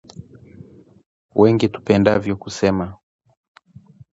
[1.35, 2.97] wengi tupendavyo kusema